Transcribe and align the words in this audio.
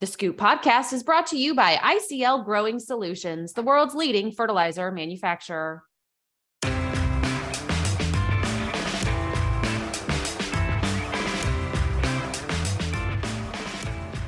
The 0.00 0.06
Scoop 0.06 0.38
podcast 0.38 0.94
is 0.94 1.02
brought 1.02 1.26
to 1.26 1.36
you 1.36 1.54
by 1.54 1.74
ICL 1.74 2.46
Growing 2.46 2.78
Solutions, 2.78 3.52
the 3.52 3.60
world's 3.60 3.94
leading 3.94 4.32
fertilizer 4.32 4.90
manufacturer. 4.90 5.82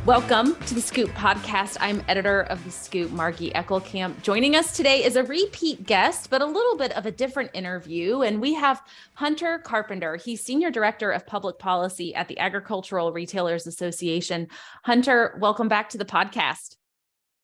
Welcome 0.04 0.56
to 0.62 0.74
the 0.74 0.80
Scoop 0.80 1.10
podcast. 1.10 1.76
I'm 1.78 2.02
editor 2.08 2.40
of 2.40 2.64
the 2.64 2.72
Scoop, 2.72 3.12
Margie 3.12 3.52
Eckelkamp. 3.52 4.20
Joining 4.22 4.56
us 4.56 4.76
today 4.76 5.04
is 5.04 5.14
a 5.14 5.22
repeat 5.22 5.86
guest, 5.86 6.28
but 6.28 6.42
a 6.42 6.44
little 6.44 6.76
bit 6.76 6.90
of 6.96 7.06
a 7.06 7.12
different 7.12 7.52
interview. 7.54 8.22
And 8.22 8.40
we 8.40 8.52
have 8.54 8.82
Hunter 9.14 9.60
Carpenter. 9.60 10.16
He's 10.16 10.42
Senior 10.42 10.72
Director 10.72 11.12
of 11.12 11.24
Public 11.24 11.60
Policy 11.60 12.16
at 12.16 12.26
the 12.26 12.36
Agricultural 12.40 13.12
Retailers 13.12 13.68
Association. 13.68 14.48
Hunter, 14.82 15.38
welcome 15.38 15.68
back 15.68 15.88
to 15.90 15.98
the 15.98 16.04
podcast. 16.04 16.74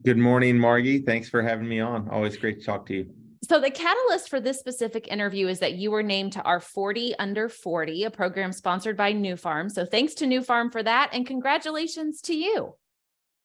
Good 0.04 0.18
morning, 0.18 0.58
Margie. 0.58 0.98
Thanks 0.98 1.28
for 1.28 1.42
having 1.42 1.68
me 1.68 1.78
on. 1.78 2.08
Always 2.08 2.36
great 2.36 2.58
to 2.58 2.66
talk 2.66 2.86
to 2.86 2.94
you. 2.94 3.14
So, 3.48 3.58
the 3.58 3.70
catalyst 3.70 4.28
for 4.28 4.40
this 4.40 4.58
specific 4.58 5.08
interview 5.08 5.48
is 5.48 5.58
that 5.60 5.72
you 5.72 5.90
were 5.90 6.02
named 6.02 6.34
to 6.34 6.42
our 6.42 6.60
40 6.60 7.14
under 7.18 7.48
40, 7.48 8.04
a 8.04 8.10
program 8.10 8.52
sponsored 8.52 8.94
by 8.94 9.14
Nufarm. 9.14 9.70
So, 9.70 9.86
thanks 9.86 10.12
to 10.14 10.26
Nufarm 10.26 10.70
for 10.70 10.82
that. 10.82 11.08
And 11.14 11.26
congratulations 11.26 12.20
to 12.22 12.34
you. 12.34 12.74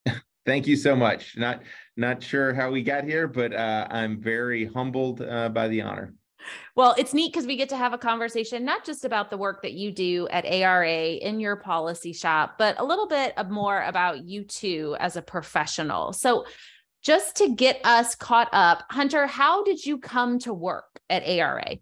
Thank 0.45 0.67
you 0.67 0.76
so 0.76 0.93
much. 0.93 1.38
Not 1.38 1.62
not 1.95 2.21
sure 2.21 2.53
how 2.53 2.70
we 2.70 2.84
got 2.84 3.05
here, 3.05 3.29
but 3.29 3.53
uh, 3.53 3.88
I'm 3.89 4.20
very 4.20 4.66
humbled 4.66 5.21
uh, 5.21 5.48
by 5.48 5.70
the 5.70 5.81
honor. 5.81 6.13
Well, 6.76 6.95
it's 6.98 7.13
neat 7.13 7.31
because 7.31 7.48
we 7.48 7.55
get 7.55 7.70
to 7.70 7.77
have 7.77 7.93
a 7.93 7.98
conversation 7.98 8.65
not 8.65 8.84
just 8.84 9.05
about 9.05 9.29
the 9.29 9.38
work 9.38 9.62
that 9.62 9.71
you 9.71 9.90
do 9.91 10.27
at 10.29 10.45
ARA 10.45 11.13
in 11.13 11.40
your 11.40 11.55
policy 11.55 12.12
shop, 12.12 12.55
but 12.57 12.77
a 12.77 12.84
little 12.84 13.07
bit 13.07 13.34
more 13.49 13.81
about 13.84 14.26
you 14.26 14.43
too 14.43 14.98
as 14.99 15.15
a 15.15 15.21
professional. 15.21 16.12
So, 16.12 16.45
just 17.03 17.35
to 17.35 17.53
get 17.53 17.81
us 17.84 18.16
caught 18.16 18.49
up, 18.53 18.84
Hunter, 18.90 19.27
how 19.27 19.63
did 19.63 19.85
you 19.85 19.98
come 19.98 20.40
to 20.40 20.54
work 20.54 20.99
at 21.10 21.23
ARA? 21.27 21.77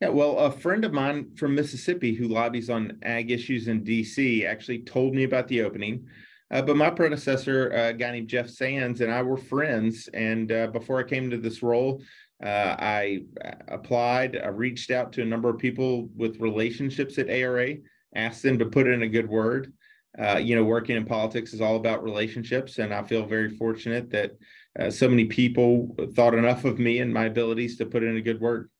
Yeah, 0.00 0.08
well, 0.08 0.36
a 0.38 0.50
friend 0.50 0.84
of 0.84 0.92
mine 0.92 1.36
from 1.36 1.54
Mississippi 1.54 2.12
who 2.12 2.26
lobbies 2.26 2.68
on 2.68 2.98
ag 3.02 3.30
issues 3.30 3.68
in 3.68 3.84
DC 3.84 4.44
actually 4.44 4.80
told 4.80 5.14
me 5.14 5.22
about 5.22 5.46
the 5.46 5.62
opening. 5.62 6.06
Uh, 6.50 6.60
but 6.60 6.76
my 6.76 6.90
predecessor, 6.90 7.72
uh, 7.72 7.88
a 7.90 7.92
guy 7.92 8.10
named 8.10 8.28
Jeff 8.28 8.50
Sands, 8.50 9.00
and 9.00 9.12
I 9.12 9.22
were 9.22 9.36
friends. 9.36 10.08
And 10.12 10.50
uh, 10.50 10.66
before 10.66 10.98
I 10.98 11.04
came 11.04 11.30
to 11.30 11.38
this 11.38 11.62
role, 11.62 12.02
uh, 12.44 12.76
I 12.78 13.20
uh, 13.44 13.52
applied. 13.68 14.36
I 14.36 14.48
reached 14.48 14.90
out 14.90 15.12
to 15.12 15.22
a 15.22 15.26
number 15.26 15.48
of 15.48 15.58
people 15.58 16.08
with 16.16 16.40
relationships 16.40 17.16
at 17.18 17.30
ARA, 17.30 17.76
asked 18.14 18.42
them 18.42 18.58
to 18.58 18.66
put 18.66 18.88
in 18.88 19.02
a 19.02 19.08
good 19.08 19.28
word 19.28 19.72
uh, 20.18 20.38
you 20.38 20.54
know, 20.54 20.64
working 20.64 20.96
in 20.96 21.04
politics 21.04 21.52
is 21.52 21.60
all 21.60 21.76
about 21.76 22.02
relationships, 22.02 22.78
and 22.78 22.94
I 22.94 23.02
feel 23.02 23.26
very 23.26 23.50
fortunate 23.56 24.10
that 24.10 24.32
uh, 24.78 24.90
so 24.90 25.08
many 25.08 25.24
people 25.24 25.96
thought 26.14 26.34
enough 26.34 26.64
of 26.64 26.78
me 26.78 27.00
and 27.00 27.12
my 27.12 27.24
abilities 27.24 27.76
to 27.78 27.86
put 27.86 28.02
in 28.02 28.16
a 28.16 28.20
good 28.20 28.40
word. 28.40 28.70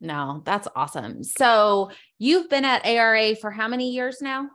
No, 0.00 0.42
that's 0.44 0.68
awesome. 0.76 1.24
So 1.24 1.90
you've 2.18 2.50
been 2.50 2.64
at 2.64 2.84
ARA 2.84 3.36
for 3.36 3.50
how 3.50 3.68
many 3.68 3.90
years 3.90 4.18
now? 4.20 4.48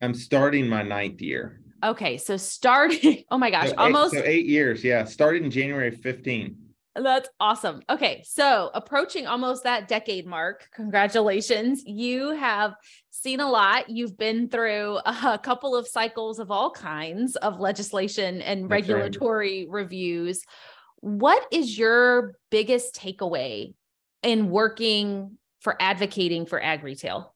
I'm 0.00 0.14
starting 0.14 0.68
my 0.68 0.82
ninth 0.82 1.20
year. 1.20 1.60
Okay, 1.84 2.18
so 2.18 2.36
starting. 2.36 3.24
Oh 3.30 3.38
my 3.38 3.50
gosh, 3.50 3.70
so 3.70 3.74
almost 3.78 4.14
so 4.14 4.22
eight 4.24 4.46
years. 4.46 4.84
Yeah, 4.84 5.04
started 5.04 5.42
in 5.42 5.50
January 5.50 5.90
15. 5.90 6.56
That's 6.94 7.28
awesome. 7.40 7.82
Okay. 7.88 8.22
So, 8.26 8.70
approaching 8.74 9.26
almost 9.26 9.64
that 9.64 9.88
decade 9.88 10.26
mark, 10.26 10.68
congratulations. 10.74 11.82
You 11.86 12.30
have 12.30 12.74
seen 13.10 13.40
a 13.40 13.48
lot. 13.48 13.88
You've 13.88 14.18
been 14.18 14.48
through 14.48 14.98
a 15.06 15.40
couple 15.42 15.74
of 15.74 15.88
cycles 15.88 16.38
of 16.38 16.50
all 16.50 16.70
kinds 16.70 17.36
of 17.36 17.60
legislation 17.60 18.42
and 18.42 18.64
That's 18.64 18.70
regulatory 18.70 19.60
right. 19.60 19.72
reviews. 19.72 20.42
What 21.00 21.46
is 21.50 21.78
your 21.78 22.34
biggest 22.50 22.94
takeaway 22.94 23.74
in 24.22 24.50
working 24.50 25.38
for 25.60 25.76
advocating 25.80 26.46
for 26.46 26.62
ag 26.62 26.84
retail? 26.84 27.34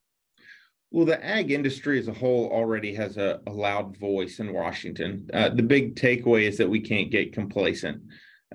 Well, 0.91 1.05
the 1.05 1.23
ag 1.25 1.51
industry 1.51 1.99
as 1.99 2.07
a 2.07 2.13
whole 2.13 2.49
already 2.49 2.93
has 2.95 3.17
a, 3.17 3.41
a 3.45 3.51
loud 3.51 3.97
voice 3.97 4.39
in 4.39 4.53
Washington. 4.53 5.29
Uh, 5.33 5.49
the 5.49 5.63
big 5.63 5.95
takeaway 5.95 6.43
is 6.43 6.57
that 6.57 6.69
we 6.69 6.79
can't 6.79 7.11
get 7.11 7.33
complacent. 7.33 8.01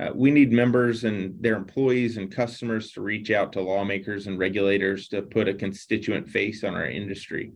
Uh, 0.01 0.11
we 0.15 0.31
need 0.31 0.53
members 0.53 1.05
and 1.05 1.41
their 1.43 1.57
employees 1.57 2.17
and 2.17 2.35
customers 2.35 2.93
to 2.93 3.03
reach 3.03 3.31
out 3.31 3.53
to 3.53 3.61
lawmakers 3.61 4.27
and 4.27 4.39
regulators 4.39 5.09
to 5.09 5.21
put 5.21 5.49
a 5.49 5.55
constituent 5.55 6.29
face 6.29 6.65
on 6.65 6.75
our 6.75 6.87
industry. 6.87 7.53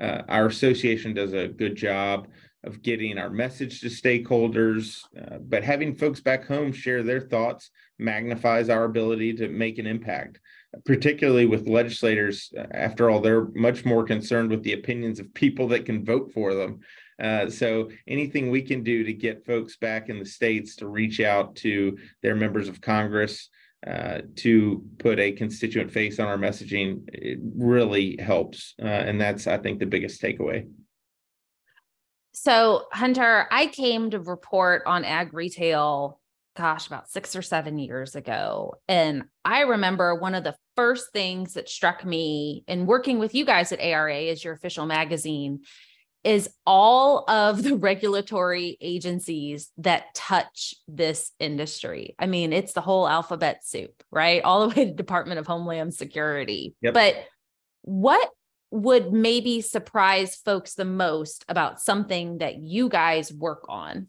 Uh, 0.00 0.22
our 0.28 0.46
association 0.46 1.12
does 1.12 1.34
a 1.34 1.48
good 1.48 1.76
job 1.76 2.28
of 2.64 2.82
getting 2.82 3.18
our 3.18 3.28
message 3.28 3.80
to 3.80 3.88
stakeholders, 3.88 5.04
uh, 5.20 5.38
but 5.38 5.62
having 5.62 5.94
folks 5.94 6.20
back 6.20 6.46
home 6.46 6.72
share 6.72 7.02
their 7.02 7.20
thoughts 7.20 7.70
magnifies 7.98 8.70
our 8.70 8.84
ability 8.84 9.34
to 9.34 9.48
make 9.48 9.78
an 9.78 9.86
impact, 9.86 10.40
particularly 10.84 11.46
with 11.46 11.68
legislators. 11.68 12.52
After 12.72 13.10
all, 13.10 13.20
they're 13.20 13.48
much 13.54 13.84
more 13.84 14.04
concerned 14.04 14.50
with 14.50 14.62
the 14.62 14.72
opinions 14.72 15.20
of 15.20 15.32
people 15.34 15.68
that 15.68 15.86
can 15.86 16.04
vote 16.04 16.32
for 16.32 16.54
them 16.54 16.80
uh, 17.22 17.48
so 17.48 17.90
anything 18.06 18.50
we 18.50 18.62
can 18.62 18.82
do 18.82 19.04
to 19.04 19.12
get 19.12 19.46
folks 19.46 19.76
back 19.76 20.08
in 20.08 20.18
the 20.18 20.24
states 20.24 20.76
to 20.76 20.88
reach 20.88 21.20
out 21.20 21.54
to 21.56 21.96
their 22.22 22.34
members 22.34 22.68
of 22.68 22.80
Congress 22.80 23.48
uh, 23.86 24.20
to 24.36 24.82
put 24.98 25.18
a 25.18 25.32
constituent 25.32 25.90
face 25.90 26.18
on 26.18 26.26
our 26.26 26.38
messaging 26.38 27.02
it 27.08 27.38
really 27.54 28.16
helps, 28.16 28.74
uh, 28.82 28.86
and 28.86 29.20
that's 29.20 29.46
I 29.46 29.58
think 29.58 29.78
the 29.78 29.86
biggest 29.86 30.22
takeaway. 30.22 30.68
So 32.32 32.86
Hunter, 32.92 33.46
I 33.50 33.66
came 33.66 34.10
to 34.10 34.18
report 34.18 34.82
on 34.86 35.04
ag 35.04 35.34
retail 35.34 36.20
gosh, 36.56 36.86
about 36.86 37.10
six 37.10 37.34
or 37.34 37.42
seven 37.42 37.78
years 37.78 38.14
ago. 38.14 38.74
And 38.88 39.24
I 39.44 39.62
remember 39.62 40.14
one 40.14 40.34
of 40.34 40.44
the 40.44 40.56
first 40.76 41.12
things 41.12 41.54
that 41.54 41.68
struck 41.68 42.04
me 42.04 42.64
in 42.68 42.86
working 42.86 43.18
with 43.18 43.34
you 43.34 43.44
guys 43.44 43.72
at 43.72 43.80
ARA 43.80 44.24
as 44.24 44.44
your 44.44 44.54
official 44.54 44.86
magazine 44.86 45.60
is 46.22 46.48
all 46.66 47.28
of 47.28 47.62
the 47.62 47.76
regulatory 47.76 48.78
agencies 48.80 49.70
that 49.78 50.14
touch 50.14 50.74
this 50.88 51.32
industry. 51.38 52.14
I 52.18 52.26
mean, 52.26 52.52
it's 52.52 52.72
the 52.72 52.80
whole 52.80 53.06
alphabet 53.06 53.64
soup, 53.64 54.02
right? 54.10 54.42
All 54.42 54.66
the 54.66 54.74
way 54.80 54.86
to 54.86 54.94
Department 54.94 55.38
of 55.38 55.46
Homeland 55.46 55.94
Security. 55.94 56.74
Yep. 56.80 56.94
But 56.94 57.16
what 57.82 58.30
would 58.70 59.12
maybe 59.12 59.60
surprise 59.60 60.36
folks 60.36 60.74
the 60.74 60.84
most 60.84 61.44
about 61.48 61.80
something 61.80 62.38
that 62.38 62.56
you 62.56 62.88
guys 62.88 63.32
work 63.32 63.66
on? 63.68 64.08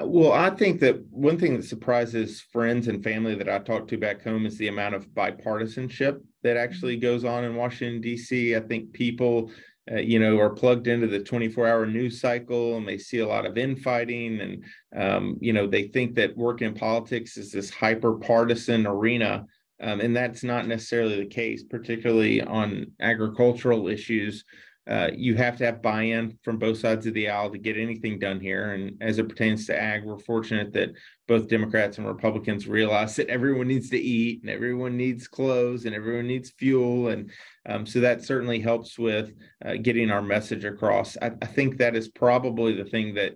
Well, 0.00 0.32
I 0.32 0.50
think 0.50 0.80
that 0.80 1.04
one 1.10 1.38
thing 1.38 1.56
that 1.56 1.64
surprises 1.64 2.40
friends 2.40 2.86
and 2.86 3.02
family 3.02 3.34
that 3.34 3.48
I 3.48 3.58
talk 3.58 3.88
to 3.88 3.98
back 3.98 4.22
home 4.22 4.46
is 4.46 4.56
the 4.56 4.68
amount 4.68 4.94
of 4.94 5.08
bipartisanship 5.08 6.20
that 6.44 6.56
actually 6.56 6.94
mm-hmm. 6.94 7.02
goes 7.02 7.24
on 7.24 7.44
in 7.44 7.56
Washington, 7.56 8.00
D.C. 8.00 8.54
I 8.54 8.60
think 8.60 8.92
people 8.92 9.50
uh, 9.90 9.96
you 9.96 10.18
know, 10.18 10.38
are 10.38 10.50
plugged 10.50 10.86
into 10.86 11.06
the 11.06 11.20
24 11.20 11.66
hour 11.66 11.86
news 11.86 12.20
cycle 12.20 12.76
and 12.76 12.86
they 12.86 12.98
see 12.98 13.20
a 13.20 13.26
lot 13.26 13.46
of 13.46 13.56
infighting. 13.56 14.40
And, 14.40 14.64
um, 14.94 15.38
you 15.40 15.52
know, 15.52 15.66
they 15.66 15.84
think 15.84 16.14
that 16.16 16.36
working 16.36 16.68
in 16.68 16.74
politics 16.74 17.36
is 17.36 17.52
this 17.52 17.70
hyper 17.70 18.14
partisan 18.14 18.86
arena. 18.86 19.46
Um, 19.80 20.00
and 20.00 20.14
that's 20.14 20.42
not 20.42 20.66
necessarily 20.66 21.20
the 21.20 21.26
case, 21.26 21.62
particularly 21.62 22.42
on 22.42 22.92
agricultural 23.00 23.88
issues. 23.88 24.44
Uh, 24.88 25.10
you 25.14 25.34
have 25.34 25.56
to 25.58 25.66
have 25.66 25.82
buy-in 25.82 26.38
from 26.42 26.58
both 26.58 26.78
sides 26.78 27.06
of 27.06 27.12
the 27.12 27.28
aisle 27.28 27.50
to 27.50 27.58
get 27.58 27.76
anything 27.76 28.18
done 28.18 28.40
here. 28.40 28.72
And 28.72 28.96
as 29.02 29.18
it 29.18 29.28
pertains 29.28 29.66
to 29.66 29.78
ag, 29.78 30.02
we're 30.04 30.18
fortunate 30.18 30.72
that 30.72 30.92
both 31.26 31.48
Democrats 31.48 31.98
and 31.98 32.06
Republicans 32.06 32.66
realize 32.66 33.14
that 33.16 33.28
everyone 33.28 33.68
needs 33.68 33.90
to 33.90 33.98
eat 33.98 34.40
and 34.40 34.50
everyone 34.50 34.96
needs 34.96 35.28
clothes 35.28 35.84
and 35.84 35.94
everyone 35.94 36.26
needs 36.26 36.52
fuel. 36.52 37.08
And 37.08 37.30
um, 37.66 37.84
so 37.84 38.00
that 38.00 38.24
certainly 38.24 38.60
helps 38.60 38.98
with 38.98 39.34
uh, 39.62 39.74
getting 39.74 40.10
our 40.10 40.22
message 40.22 40.64
across. 40.64 41.18
I, 41.20 41.32
I 41.42 41.46
think 41.46 41.76
that 41.76 41.94
is 41.94 42.08
probably 42.08 42.74
the 42.74 42.88
thing 42.88 43.14
that 43.14 43.34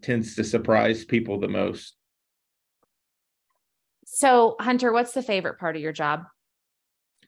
tends 0.00 0.36
to 0.36 0.44
surprise 0.44 1.04
people 1.04 1.38
the 1.38 1.48
most. 1.48 1.96
So, 4.06 4.56
Hunter, 4.58 4.90
what's 4.90 5.12
the 5.12 5.22
favorite 5.22 5.58
part 5.58 5.76
of 5.76 5.82
your 5.82 5.92
job? 5.92 6.24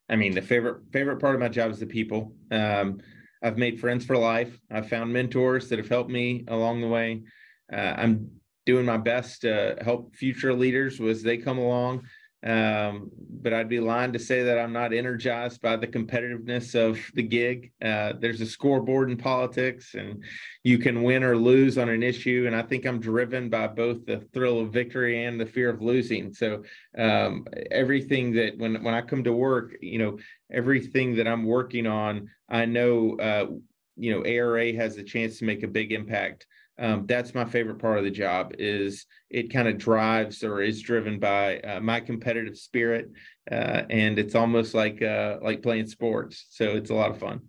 I 0.09 0.17
mean, 0.17 0.35
the 0.35 0.43
favorite 0.43 0.83
favorite 0.93 1.21
part 1.21 1.35
of 1.35 1.41
my 1.41 1.49
job 1.49 1.71
is 1.71 1.79
the 1.79 1.87
people. 1.87 2.33
Um, 2.51 3.01
I've 3.43 3.59
made 3.59 3.81
friends 3.81 4.05
for 4.05 4.17
life. 4.17 4.59
I've 4.71 4.89
found 4.89 5.13
mentors 5.13 5.69
that 5.69 5.79
have 5.79 5.89
helped 5.89 6.11
me 6.11 6.45
along 6.49 6.81
the 6.81 6.89
way. 6.89 7.23
Uh, 7.73 7.95
I'm 7.97 8.31
doing 8.67 8.85
my 8.85 8.99
best 8.99 9.43
to 9.43 9.77
help 9.81 10.15
future 10.15 10.53
leaders 10.53 11.01
as 11.01 11.23
they 11.23 11.39
come 11.39 11.59
along. 11.59 12.07
Um, 12.43 13.11
but 13.43 13.53
I'd 13.53 13.69
be 13.69 13.81
lying 13.81 14.15
to 14.15 14.19
say 14.19 14.43
that 14.45 14.59
I'm 14.59 14.73
not 14.73 14.95
energized 14.95 15.61
by 15.61 15.77
the 15.77 15.87
competitiveness 15.87 16.75
of 16.75 16.99
the 17.15 17.23
gig. 17.23 17.73
Uh, 17.85 18.15
there's 18.19 18.41
a 18.41 18.47
scoreboard 18.47 19.11
in 19.11 19.17
politics, 19.17 19.95
and 19.95 20.25
you 20.65 20.79
can 20.79 21.03
win 21.03 21.23
or 21.23 21.37
lose 21.37 21.77
on 21.77 21.91
an 21.91 22.03
issue. 22.03 22.45
And 22.47 22.57
I 22.57 22.63
think 22.63 22.87
I'm 22.87 23.01
driven 23.01 23.51
by 23.51 23.67
both 23.67 24.07
the 24.07 24.21
thrill 24.33 24.61
of 24.61 24.73
victory 24.73 25.25
and 25.25 25.39
the 25.39 25.47
fear 25.47 25.69
of 25.69 25.83
losing. 25.83 26.33
So 26.33 26.63
um, 26.97 27.47
everything 27.71 28.33
that 28.33 28.57
when 28.57 28.83
when 28.83 28.95
I 28.95 29.03
come 29.03 29.23
to 29.25 29.33
work, 29.33 29.77
you 29.83 29.99
know, 29.99 30.19
everything 30.51 31.17
that 31.17 31.29
I'm 31.29 31.45
working 31.45 31.87
on, 31.87 32.31
I 32.49 32.65
know 32.65 33.19
uh, 33.19 33.47
you 33.97 34.15
know 34.15 34.25
ARA 34.25 34.73
has 34.75 34.97
a 34.97 35.03
chance 35.03 35.39
to 35.39 35.45
make 35.45 35.63
a 35.63 35.69
big 35.69 35.93
impact. 35.93 36.47
Um, 36.81 37.05
that's 37.07 37.35
my 37.35 37.45
favorite 37.45 37.79
part 37.79 37.99
of 37.99 38.05
the 38.05 38.11
job 38.11 38.55
is 38.59 39.05
it 39.29 39.53
kind 39.53 39.69
of 39.69 39.77
drives 39.77 40.43
or 40.43 40.63
is 40.63 40.81
driven 40.81 41.19
by 41.19 41.59
uh, 41.61 41.81
my 41.81 42.01
competitive 42.01 42.57
spirit 42.57 43.11
uh, 43.53 43.83
and 43.91 44.19
it's 44.19 44.35
almost 44.35 44.73
like 44.73 45.03
uh, 45.03 45.37
like 45.43 45.63
playing 45.63 45.87
sports 45.87 46.47
so 46.49 46.65
it's 46.71 46.89
a 46.89 46.95
lot 46.95 47.11
of 47.11 47.19
fun 47.19 47.43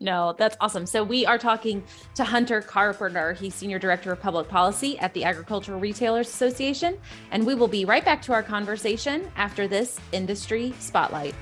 no, 0.00 0.34
that's 0.36 0.56
awesome. 0.60 0.86
So 0.86 1.02
we 1.02 1.24
are 1.24 1.38
talking 1.38 1.82
to 2.16 2.24
Hunter 2.24 2.60
Carpenter. 2.60 3.32
He's 3.32 3.54
Senior 3.54 3.78
Director 3.78 4.12
of 4.12 4.20
Public 4.20 4.48
Policy 4.48 4.98
at 4.98 5.14
the 5.14 5.24
Agricultural 5.24 5.80
Retailers 5.80 6.28
Association. 6.28 6.98
And 7.30 7.46
we 7.46 7.54
will 7.54 7.68
be 7.68 7.84
right 7.84 8.04
back 8.04 8.20
to 8.22 8.32
our 8.32 8.42
conversation 8.42 9.30
after 9.36 9.66
this 9.68 9.98
industry 10.12 10.74
spotlight. 10.78 11.34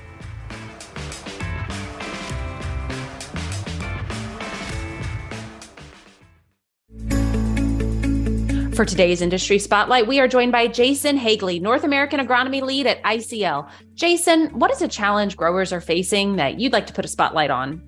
For 8.83 8.89
today's 8.89 9.21
industry 9.21 9.59
spotlight, 9.59 10.07
we 10.07 10.19
are 10.19 10.27
joined 10.27 10.51
by 10.51 10.67
Jason 10.67 11.17
Haegele, 11.17 11.61
North 11.61 11.85
American 11.85 12.19
Agronomy 12.19 12.61
Lead 12.61 12.85
at 12.85 13.01
ICL. 13.03 13.69
Jason, 13.95 14.47
what 14.59 14.71
is 14.71 14.81
a 14.81 14.89
challenge 14.89 15.37
growers 15.37 15.71
are 15.71 15.79
facing 15.79 16.35
that 16.35 16.59
you'd 16.59 16.73
like 16.73 16.85
to 16.87 16.93
put 16.93 17.05
a 17.05 17.07
spotlight 17.07 17.49
on? 17.49 17.81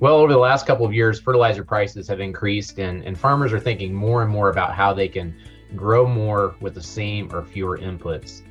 Well, 0.00 0.16
over 0.16 0.32
the 0.32 0.38
last 0.40 0.66
couple 0.66 0.84
of 0.84 0.92
years, 0.92 1.20
fertilizer 1.20 1.62
prices 1.62 2.08
have 2.08 2.18
increased, 2.18 2.80
and, 2.80 3.04
and 3.04 3.16
farmers 3.16 3.52
are 3.52 3.60
thinking 3.60 3.94
more 3.94 4.24
and 4.24 4.32
more 4.32 4.50
about 4.50 4.74
how 4.74 4.92
they 4.92 5.06
can 5.06 5.32
grow 5.76 6.08
more 6.08 6.56
with 6.60 6.74
the 6.74 6.82
same 6.82 7.32
or 7.32 7.44
fewer 7.44 7.78
inputs. 7.78 8.42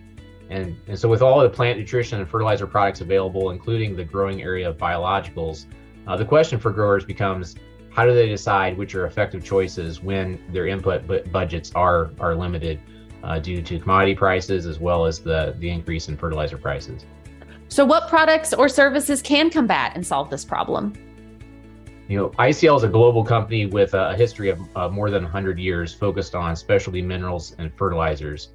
And, 0.49 0.77
and 0.87 0.97
so, 0.97 1.09
with 1.09 1.21
all 1.21 1.41
the 1.41 1.49
plant 1.49 1.77
nutrition 1.77 2.21
and 2.21 2.29
fertilizer 2.29 2.67
products 2.67 3.01
available, 3.01 3.49
including 3.49 3.97
the 3.97 4.05
growing 4.05 4.43
area 4.43 4.69
of 4.69 4.77
biologicals, 4.77 5.65
uh, 6.07 6.15
the 6.15 6.23
question 6.23 6.57
for 6.57 6.71
growers 6.71 7.03
becomes 7.03 7.57
how 7.99 8.05
do 8.05 8.13
they 8.13 8.29
decide 8.29 8.77
which 8.77 8.95
are 8.95 9.05
effective 9.07 9.43
choices 9.43 10.01
when 10.01 10.41
their 10.53 10.67
input 10.67 11.05
budgets 11.33 11.69
are, 11.75 12.11
are 12.21 12.33
limited 12.33 12.79
uh, 13.23 13.37
due 13.39 13.61
to 13.61 13.77
commodity 13.77 14.15
prices 14.15 14.65
as 14.65 14.79
well 14.79 15.05
as 15.05 15.19
the, 15.19 15.53
the 15.59 15.69
increase 15.69 16.07
in 16.07 16.15
fertilizer 16.15 16.57
prices? 16.57 17.05
So, 17.67 17.83
what 17.83 18.07
products 18.07 18.53
or 18.53 18.69
services 18.69 19.21
can 19.21 19.49
combat 19.49 19.91
and 19.95 20.07
solve 20.07 20.29
this 20.29 20.45
problem? 20.45 20.93
You 22.07 22.17
know, 22.17 22.29
ICL 22.39 22.77
is 22.77 22.83
a 22.83 22.87
global 22.87 23.21
company 23.21 23.65
with 23.65 23.93
a 23.93 24.15
history 24.15 24.47
of 24.47 24.61
uh, 24.77 24.87
more 24.87 25.09
than 25.09 25.23
100 25.23 25.59
years 25.59 25.93
focused 25.93 26.35
on 26.35 26.55
specialty 26.55 27.01
minerals 27.01 27.53
and 27.57 27.69
fertilizers. 27.75 28.51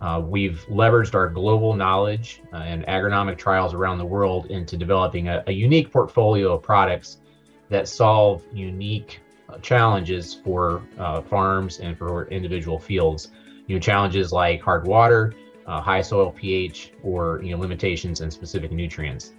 Uh, 0.00 0.20
we've 0.26 0.66
leveraged 0.68 1.14
our 1.14 1.28
global 1.28 1.74
knowledge 1.74 2.42
uh, 2.52 2.56
and 2.56 2.84
agronomic 2.86 3.38
trials 3.38 3.74
around 3.74 3.98
the 3.98 4.04
world 4.04 4.46
into 4.46 4.76
developing 4.76 5.28
a, 5.28 5.44
a 5.46 5.52
unique 5.52 5.92
portfolio 5.92 6.54
of 6.54 6.62
products 6.64 7.18
that 7.68 7.88
solve 7.88 8.44
unique 8.52 9.20
uh, 9.48 9.58
challenges 9.58 10.34
for 10.34 10.82
uh, 10.98 11.20
farms 11.22 11.80
and 11.80 11.96
for 11.96 12.28
individual 12.28 12.78
fields. 12.78 13.30
You 13.66 13.76
know, 13.76 13.80
challenges 13.80 14.32
like 14.32 14.60
hard 14.60 14.86
water, 14.86 15.34
uh, 15.66 15.80
high 15.80 16.02
soil 16.02 16.32
pH, 16.32 16.92
or 17.02 17.40
you 17.42 17.54
know 17.54 17.60
limitations 17.60 18.20
in 18.20 18.30
specific 18.30 18.72
nutrients. 18.72 19.32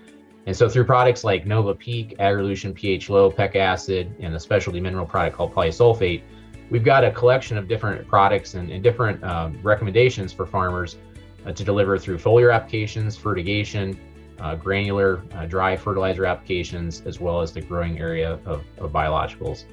And 0.45 0.55
so 0.55 0.67
through 0.67 0.85
products 0.85 1.23
like 1.23 1.45
Nova 1.45 1.73
Peak, 1.73 2.17
Agrolution 2.19 2.73
pH 2.75 3.09
Low, 3.09 3.31
PeKacid, 3.31 4.11
and 4.19 4.35
a 4.35 4.39
specialty 4.39 4.79
mineral 4.81 5.05
product 5.05 5.37
called 5.37 5.53
polysulfate, 5.53 6.21
we've 6.69 6.83
got 6.83 7.05
a 7.05 7.11
collection 7.11 7.57
of 7.57 7.67
different 7.67 8.05
products 8.07 8.55
and, 8.55 8.69
and 8.69 8.83
different 8.83 9.23
um, 9.23 9.57
recommendations 9.63 10.33
for 10.33 10.45
farmers 10.45 10.97
uh, 11.45 11.51
to 11.53 11.63
deliver 11.63 11.97
through 11.97 12.17
foliar 12.17 12.53
applications, 12.53 13.15
fertigation, 13.15 13.97
uh, 14.44 14.56
granular 14.56 15.24
uh, 15.36 15.45
dry 15.45 15.75
fertilizer 15.75 16.25
applications, 16.25 17.01
as 17.06 17.19
well 17.19 17.42
as 17.42 17.51
the 17.51 17.62
growing 17.62 18.00
area 18.00 18.34
of, 18.45 18.63
of 18.78 18.92
biologicals. 18.92 19.63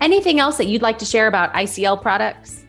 Anything 0.00 0.40
else 0.40 0.56
that 0.56 0.66
you'd 0.66 0.82
like 0.82 0.98
to 0.98 1.04
share 1.04 1.28
about 1.28 1.52
ICL 1.54 2.02
products? 2.02 2.66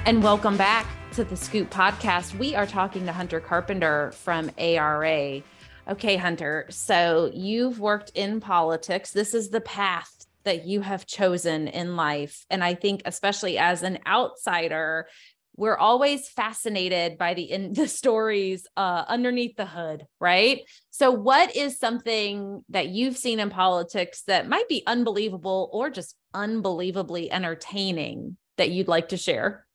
And 0.09 0.23
welcome 0.23 0.57
back 0.57 0.87
to 1.11 1.23
the 1.23 1.37
Scoop 1.37 1.69
podcast. 1.69 2.35
We 2.39 2.55
are 2.55 2.65
talking 2.65 3.05
to 3.05 3.13
Hunter 3.13 3.39
Carpenter 3.39 4.11
from 4.13 4.49
ARA. 4.57 5.43
Okay, 5.87 6.17
Hunter. 6.17 6.65
So 6.71 7.29
you've 7.31 7.79
worked 7.79 8.13
in 8.15 8.39
politics. 8.39 9.11
This 9.11 9.35
is 9.35 9.51
the 9.51 9.61
path 9.61 10.11
that 10.45 10.65
you 10.65 10.81
have 10.81 11.05
chosen 11.05 11.67
in 11.67 11.95
life. 11.95 12.43
And 12.49 12.63
I 12.63 12.73
think, 12.73 13.03
especially 13.05 13.59
as 13.59 13.83
an 13.83 13.99
outsider, 14.07 15.07
we're 15.55 15.77
always 15.77 16.27
fascinated 16.27 17.19
by 17.19 17.35
the 17.35 17.43
in 17.43 17.73
the 17.73 17.87
stories 17.87 18.65
uh, 18.75 19.05
underneath 19.07 19.57
the 19.57 19.67
hood, 19.67 20.07
right? 20.19 20.61
So, 20.89 21.11
what 21.11 21.55
is 21.55 21.77
something 21.77 22.63
that 22.69 22.87
you've 22.87 23.17
seen 23.17 23.39
in 23.39 23.51
politics 23.51 24.23
that 24.23 24.49
might 24.49 24.67
be 24.67 24.81
unbelievable 24.87 25.69
or 25.71 25.91
just 25.91 26.15
unbelievably 26.33 27.31
entertaining 27.31 28.37
that 28.57 28.71
you'd 28.71 28.87
like 28.87 29.09
to 29.09 29.17
share? 29.17 29.67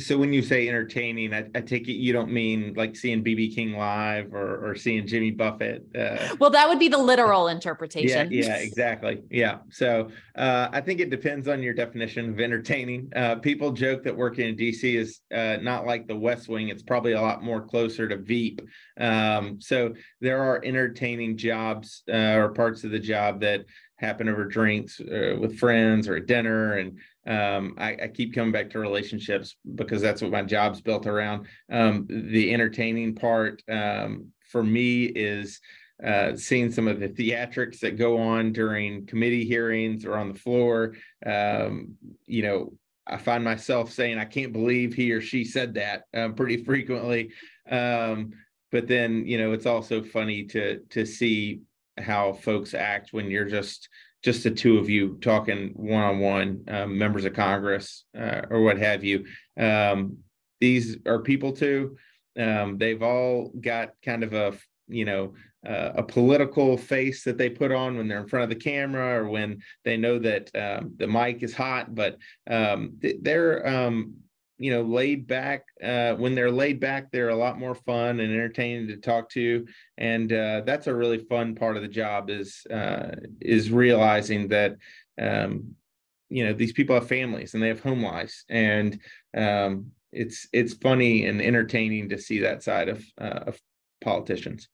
So 0.00 0.18
when 0.18 0.32
you 0.32 0.42
say 0.42 0.68
entertaining, 0.68 1.32
I, 1.32 1.48
I, 1.54 1.60
take 1.60 1.88
it 1.88 1.92
you 1.92 2.12
don't 2.12 2.30
mean 2.30 2.74
like 2.76 2.96
seeing 2.96 3.22
BB 3.22 3.54
King 3.54 3.76
live 3.76 4.34
or, 4.34 4.70
or 4.70 4.74
seeing 4.74 5.06
Jimmy 5.06 5.30
Buffett. 5.30 5.86
Uh, 5.96 6.34
well, 6.40 6.50
that 6.50 6.68
would 6.68 6.78
be 6.78 6.88
the 6.88 6.98
literal 6.98 7.48
interpretation. 7.56 8.30
Yeah, 8.30 8.46
yeah, 8.46 8.56
exactly. 8.56 9.22
Yeah. 9.30 9.58
So 9.70 10.10
uh, 10.34 10.68
I 10.72 10.80
think 10.80 11.00
it 11.00 11.10
depends 11.10 11.48
on 11.48 11.62
your 11.62 11.74
definition 11.74 12.30
of 12.30 12.40
entertaining. 12.40 13.10
Uh, 13.14 13.36
people 13.36 13.72
joke 13.72 14.02
that 14.04 14.16
working 14.16 14.48
in 14.48 14.56
DC 14.56 14.94
is 14.94 15.20
uh, 15.32 15.58
not 15.62 15.86
like 15.86 16.06
the 16.06 16.16
West 16.16 16.48
Wing. 16.48 16.68
It's 16.68 16.82
probably 16.82 17.12
a 17.12 17.20
lot 17.20 17.42
more 17.42 17.60
closer 17.60 18.08
to 18.08 18.16
Veep. 18.16 18.60
Um, 18.98 19.60
so 19.60 19.94
there 20.20 20.42
are 20.42 20.60
entertaining 20.64 21.36
jobs 21.36 22.02
uh, 22.08 22.36
or 22.36 22.50
parts 22.50 22.84
of 22.84 22.90
the 22.90 22.98
job 22.98 23.40
that 23.40 23.64
happen 23.98 24.28
over 24.28 24.44
drinks 24.44 25.00
uh, 25.00 25.36
with 25.40 25.58
friends 25.58 26.08
or 26.08 26.16
at 26.16 26.26
dinner 26.26 26.74
and 26.74 26.98
um, 27.26 27.74
I, 27.76 27.96
I, 28.04 28.08
keep 28.08 28.34
coming 28.34 28.52
back 28.52 28.70
to 28.70 28.78
relationships 28.78 29.56
because 29.74 30.00
that's 30.00 30.22
what 30.22 30.30
my 30.30 30.42
job's 30.42 30.80
built 30.80 31.08
around. 31.08 31.48
Um, 31.72 32.06
the 32.08 32.54
entertaining 32.54 33.16
part 33.16 33.62
um, 33.68 34.28
for 34.48 34.62
me 34.62 35.06
is 35.06 35.60
uh, 36.04 36.36
seeing 36.36 36.70
some 36.70 36.86
of 36.86 37.00
the 37.00 37.08
theatrics 37.08 37.80
that 37.80 37.98
go 37.98 38.18
on 38.18 38.52
during 38.52 39.06
committee 39.06 39.44
hearings 39.44 40.04
or 40.04 40.16
on 40.16 40.32
the 40.32 40.38
floor. 40.38 40.94
Um, 41.24 41.96
you 42.26 42.42
know, 42.42 42.74
I 43.06 43.16
find 43.16 43.42
myself 43.42 43.90
saying, 43.90 44.18
I 44.18 44.24
can't 44.24 44.52
believe 44.52 44.94
he 44.94 45.12
or 45.12 45.20
she 45.20 45.44
said 45.44 45.74
that 45.74 46.04
um, 46.14 46.34
pretty 46.34 46.62
frequently. 46.62 47.32
Um, 47.68 48.32
but 48.70 48.86
then, 48.86 49.26
you 49.26 49.38
know, 49.38 49.52
it's 49.52 49.66
also 49.66 50.02
funny 50.02 50.44
to 50.44 50.80
to 50.90 51.06
see 51.06 51.62
how 51.98 52.32
folks 52.32 52.74
act 52.74 53.12
when 53.12 53.30
you're 53.30 53.48
just 53.48 53.88
just 54.24 54.42
the 54.42 54.50
two 54.50 54.78
of 54.78 54.90
you 54.90 55.18
talking 55.20 55.72
one 55.76 56.02
on 56.02 56.18
one, 56.18 56.64
members 56.88 57.24
of 57.24 57.32
Congress 57.32 58.04
uh, 58.18 58.42
or 58.50 58.62
what 58.62 58.76
have 58.76 59.04
you. 59.04 59.24
Um, 59.56 60.18
these 60.60 60.96
are 61.06 61.20
people 61.20 61.52
too. 61.52 61.96
Um, 62.36 62.76
they've 62.78 63.02
all 63.02 63.52
got 63.60 63.90
kind 64.04 64.24
of 64.24 64.32
a 64.32 64.54
you 64.88 65.04
know 65.04 65.34
uh, 65.66 65.92
a 65.96 66.02
political 66.02 66.76
face 66.76 67.24
that 67.24 67.38
they 67.38 67.50
put 67.50 67.72
on 67.72 67.96
when 67.96 68.06
they're 68.06 68.20
in 68.20 68.28
front 68.28 68.44
of 68.44 68.50
the 68.50 68.64
camera 68.64 69.20
or 69.20 69.28
when 69.28 69.60
they 69.84 69.96
know 69.96 70.18
that 70.18 70.50
um, 70.54 70.94
the 70.96 71.06
mic 71.06 71.42
is 71.42 71.54
hot, 71.54 71.94
but 71.94 72.18
um, 72.48 72.98
they're 73.20 73.66
um, 73.66 74.14
you 74.58 74.70
know 74.70 74.82
laid 74.82 75.26
back 75.26 75.66
uh, 75.82 76.14
when 76.14 76.34
they're 76.34 76.50
laid 76.50 76.80
back 76.80 77.10
they're 77.10 77.28
a 77.28 77.36
lot 77.36 77.58
more 77.58 77.74
fun 77.74 78.20
and 78.20 78.32
entertaining 78.32 78.88
to 78.88 78.96
talk 78.96 79.28
to 79.28 79.66
and 79.98 80.32
uh, 80.32 80.62
that's 80.64 80.86
a 80.86 80.94
really 80.94 81.18
fun 81.18 81.54
part 81.54 81.76
of 81.76 81.82
the 81.82 81.88
job 81.88 82.30
is 82.30 82.66
uh, 82.70 83.10
is 83.40 83.70
realizing 83.70 84.48
that 84.48 84.76
um, 85.20 85.74
you 86.28 86.44
know 86.44 86.52
these 86.52 86.72
people 86.72 86.94
have 86.94 87.08
families 87.08 87.54
and 87.54 87.62
they 87.62 87.68
have 87.68 87.80
home 87.80 88.02
lives 88.02 88.44
and 88.48 89.00
um, 89.36 89.90
it's 90.12 90.48
it's 90.52 90.74
funny 90.74 91.26
and 91.26 91.42
entertaining 91.42 92.08
to 92.08 92.18
see 92.18 92.40
that 92.40 92.62
side 92.62 92.88
of 92.88 93.04
uh, 93.20 93.44
of 93.46 93.60
politicians. 94.00 94.68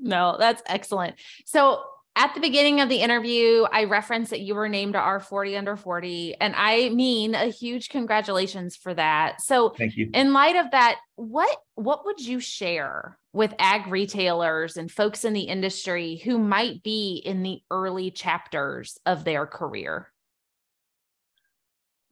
No, 0.00 0.36
that's 0.38 0.62
excellent. 0.66 1.16
So 1.44 1.82
at 2.16 2.32
the 2.34 2.40
beginning 2.40 2.80
of 2.80 2.88
the 2.88 3.00
interview, 3.00 3.64
I 3.72 3.84
referenced 3.84 4.30
that 4.30 4.40
you 4.40 4.54
were 4.54 4.68
named 4.68 4.94
our 4.94 5.18
40 5.18 5.56
under 5.56 5.76
40, 5.76 6.36
and 6.40 6.54
I 6.56 6.90
mean 6.90 7.34
a 7.34 7.46
huge 7.46 7.88
congratulations 7.88 8.76
for 8.76 8.94
that. 8.94 9.40
So, 9.40 9.70
thank 9.70 9.96
you. 9.96 10.10
In 10.14 10.32
light 10.32 10.54
of 10.54 10.70
that, 10.70 10.98
what 11.16 11.56
what 11.74 12.04
would 12.04 12.24
you 12.24 12.38
share 12.38 13.18
with 13.32 13.52
ag 13.58 13.88
retailers 13.88 14.76
and 14.76 14.90
folks 14.90 15.24
in 15.24 15.32
the 15.32 15.42
industry 15.42 16.16
who 16.16 16.38
might 16.38 16.84
be 16.84 17.20
in 17.24 17.42
the 17.42 17.60
early 17.70 18.12
chapters 18.12 18.96
of 19.04 19.24
their 19.24 19.44
career? 19.44 20.12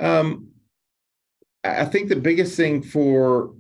Um, 0.00 0.48
I 1.62 1.84
think 1.84 2.08
the 2.08 2.16
biggest 2.16 2.56
thing 2.56 2.82
for 2.82 3.52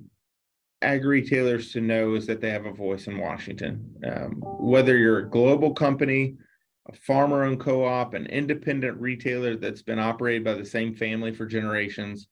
ag 0.82 1.04
retailers 1.04 1.72
to 1.72 1.80
know 1.80 2.14
is 2.14 2.26
that 2.26 2.40
they 2.40 2.50
have 2.50 2.66
a 2.66 2.72
voice 2.72 3.06
in 3.06 3.18
Washington. 3.18 3.94
Um, 4.04 4.42
whether 4.42 4.96
you're 4.96 5.20
a 5.20 5.30
global 5.30 5.72
company, 5.72 6.36
a 6.88 6.92
farmer 6.92 7.44
owned 7.44 7.60
co 7.60 7.84
op, 7.84 8.14
an 8.14 8.26
independent 8.26 9.00
retailer 9.00 9.56
that's 9.56 9.82
been 9.82 9.98
operated 9.98 10.44
by 10.44 10.54
the 10.54 10.64
same 10.64 10.94
family 10.94 11.32
for 11.32 11.46
generations, 11.46 12.28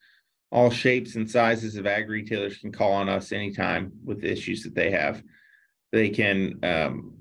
all 0.50 0.70
shapes 0.70 1.14
and 1.14 1.30
sizes 1.30 1.76
of 1.76 1.86
ag 1.86 2.08
retailers 2.08 2.58
can 2.58 2.72
call 2.72 2.92
on 2.92 3.08
us 3.08 3.32
anytime 3.32 3.92
with 4.04 4.20
the 4.20 4.30
issues 4.30 4.62
that 4.64 4.74
they 4.74 4.90
have. 4.90 5.22
They 5.92 6.10
can 6.10 6.58
um, 6.62 7.14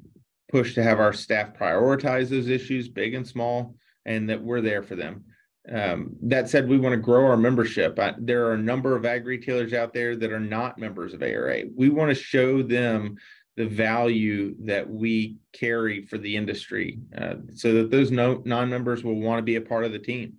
push 0.52 0.74
to 0.76 0.84
have 0.84 1.00
our 1.00 1.14
staff 1.14 1.54
prioritize 1.54 2.30
those 2.30 2.50
issues, 2.50 2.90
big 2.90 3.14
and 3.14 3.28
small, 3.28 3.76
and 4.06 4.30
that 4.30 4.42
we're 4.42 4.62
there 4.62 4.84
for 4.84 4.96
them. 4.96 5.26
Um, 5.72 6.16
that 6.24 6.50
said, 6.50 6.68
we 6.68 6.80
want 6.80 6.94
to 6.94 7.02
grow 7.02 7.26
our 7.26 7.38
membership. 7.38 8.00
I, 8.00 8.16
there 8.18 8.46
are 8.48 8.54
a 8.54 8.58
number 8.58 8.96
of 8.96 9.06
ag 9.06 9.26
retailers 9.26 9.74
out 9.74 9.94
there 9.94 10.16
that 10.16 10.32
are 10.32 10.40
not 10.40 10.78
members 10.78 11.14
of 11.14 11.22
ARA. 11.22 11.64
We 11.76 11.90
want 11.90 12.10
to 12.10 12.16
show 12.16 12.64
them 12.64 13.18
the 13.58 13.68
value 13.68 14.56
that 14.62 14.90
we 14.90 15.36
carry 15.52 16.06
for 16.06 16.18
the 16.18 16.36
industry 16.36 17.00
uh, 17.18 17.36
so 17.54 17.74
that 17.74 17.92
those 17.92 18.10
no, 18.10 18.42
non-members 18.46 19.04
will 19.04 19.20
want 19.20 19.40
to 19.40 19.44
be 19.44 19.58
a 19.58 19.62
part 19.62 19.84
of 19.84 19.92
the 19.92 20.00
team. 20.00 20.36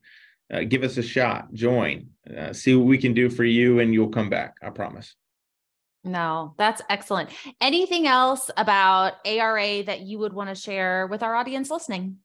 Uh, 0.52 0.62
give 0.62 0.82
us 0.82 0.96
a 0.96 1.02
shot, 1.02 1.52
join, 1.52 2.08
uh, 2.36 2.52
see 2.52 2.74
what 2.74 2.86
we 2.86 2.98
can 2.98 3.12
do 3.12 3.28
for 3.28 3.44
you, 3.44 3.78
and 3.78 3.92
you'll 3.92 4.08
come 4.08 4.30
back. 4.30 4.54
I 4.62 4.70
promise. 4.70 5.14
No, 6.02 6.54
that's 6.56 6.80
excellent. 6.88 7.28
Anything 7.60 8.06
else 8.06 8.50
about 8.56 9.14
ARA 9.26 9.82
that 9.82 10.00
you 10.00 10.18
would 10.18 10.32
want 10.32 10.48
to 10.48 10.54
share 10.54 11.06
with 11.06 11.22
our 11.22 11.36
audience 11.36 11.70
listening? 11.70 12.16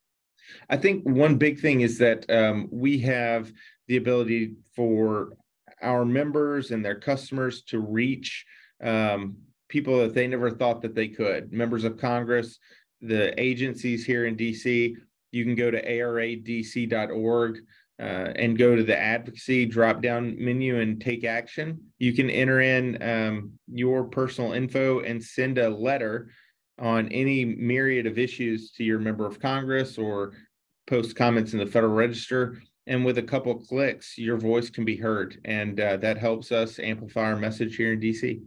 I 0.69 0.77
think 0.77 1.03
one 1.03 1.37
big 1.37 1.59
thing 1.59 1.81
is 1.81 1.97
that 1.99 2.29
um, 2.29 2.67
we 2.71 2.99
have 2.99 3.51
the 3.87 3.97
ability 3.97 4.55
for 4.75 5.33
our 5.81 6.05
members 6.05 6.71
and 6.71 6.83
their 6.83 6.99
customers 6.99 7.63
to 7.63 7.79
reach 7.79 8.45
um, 8.83 9.37
people 9.69 9.99
that 9.99 10.13
they 10.13 10.27
never 10.27 10.51
thought 10.51 10.81
that 10.81 10.95
they 10.95 11.07
could. 11.07 11.51
Members 11.51 11.83
of 11.83 11.97
Congress, 11.97 12.59
the 13.01 13.39
agencies 13.39 14.05
here 14.05 14.25
in 14.25 14.35
DC. 14.35 14.93
You 15.31 15.43
can 15.43 15.55
go 15.55 15.69
to 15.69 15.85
aradc.org 15.85 17.59
uh, 17.99 18.03
and 18.35 18.57
go 18.57 18.75
to 18.75 18.83
the 18.83 18.97
advocacy 18.97 19.65
drop 19.65 20.01
down 20.01 20.35
menu 20.37 20.79
and 20.79 20.99
take 21.01 21.23
action. 21.23 21.79
You 21.99 22.13
can 22.13 22.29
enter 22.29 22.61
in 22.61 23.01
um, 23.01 23.51
your 23.67 24.05
personal 24.05 24.53
info 24.53 24.99
and 25.01 25.23
send 25.23 25.57
a 25.57 25.69
letter 25.69 26.29
on 26.79 27.07
any 27.09 27.45
myriad 27.45 28.05
of 28.05 28.19
issues 28.19 28.71
to 28.71 28.83
your 28.83 28.99
member 28.99 29.25
of 29.25 29.39
Congress 29.39 29.97
or 29.97 30.33
post 30.87 31.15
comments 31.15 31.53
in 31.53 31.59
the 31.59 31.65
Federal 31.65 31.93
Register. 31.93 32.61
And 32.87 33.03
with 33.03 33.17
a 33.17 33.23
couple 33.23 33.55
clicks, 33.55 34.17
your 34.17 34.37
voice 34.37 34.69
can 34.69 34.85
be 34.85 34.95
heard. 34.95 35.39
And 35.45 35.79
uh, 35.79 35.97
that 35.97 36.17
helps 36.17 36.51
us 36.51 36.77
amplify 36.79 37.31
our 37.31 37.35
message 37.35 37.75
here 37.75 37.93
in 37.93 37.99
DC. 37.99 38.41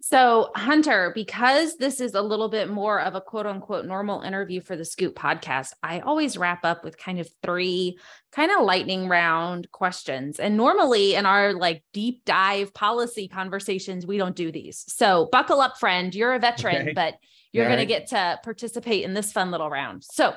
So, 0.00 0.50
Hunter, 0.54 1.10
because 1.12 1.76
this 1.76 2.00
is 2.00 2.14
a 2.14 2.22
little 2.22 2.48
bit 2.48 2.70
more 2.70 3.00
of 3.00 3.16
a 3.16 3.20
quote 3.20 3.46
unquote 3.46 3.84
normal 3.84 4.20
interview 4.20 4.60
for 4.60 4.76
the 4.76 4.84
Scoop 4.84 5.16
podcast, 5.16 5.72
I 5.82 6.00
always 6.00 6.36
wrap 6.38 6.64
up 6.64 6.84
with 6.84 6.96
kind 6.96 7.18
of 7.18 7.28
three 7.42 7.98
kind 8.30 8.52
of 8.52 8.64
lightning 8.64 9.08
round 9.08 9.70
questions. 9.72 10.38
And 10.38 10.56
normally 10.56 11.16
in 11.16 11.26
our 11.26 11.52
like 11.52 11.82
deep 11.92 12.24
dive 12.24 12.72
policy 12.72 13.26
conversations, 13.26 14.06
we 14.06 14.18
don't 14.18 14.36
do 14.36 14.52
these. 14.52 14.84
So, 14.86 15.28
buckle 15.32 15.60
up, 15.60 15.78
friend. 15.78 16.14
You're 16.14 16.34
a 16.34 16.38
veteran, 16.38 16.82
okay. 16.82 16.92
but 16.92 17.14
you're 17.52 17.64
going 17.64 17.78
right. 17.78 17.82
to 17.82 17.86
get 17.86 18.08
to 18.08 18.38
participate 18.44 19.04
in 19.04 19.14
this 19.14 19.32
fun 19.32 19.50
little 19.50 19.68
round. 19.68 20.04
So, 20.04 20.34